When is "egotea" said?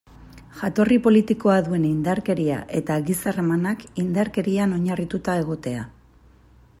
5.43-5.89